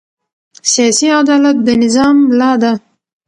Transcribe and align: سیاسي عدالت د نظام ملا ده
سیاسي 0.71 1.07
عدالت 1.21 1.57
د 1.67 1.69
نظام 1.83 2.15
ملا 2.29 2.51
ده 2.61 2.71